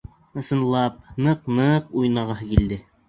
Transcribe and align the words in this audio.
Ысынлап, 0.41 0.95
ны-ыҡ-ны-ыҡ 1.27 1.93
уйнағыһы 2.01 2.49
килде. 2.55 2.81